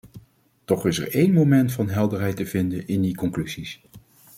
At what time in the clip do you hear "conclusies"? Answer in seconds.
3.15-3.81